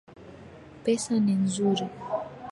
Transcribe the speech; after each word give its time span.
Pesa 0.83 1.13
ni 1.23 1.33
nzuri 1.41 1.85